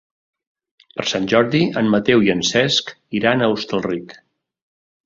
[0.95, 4.19] Per Sant Jordi en Mateu i en Cesc iran a Hostalric.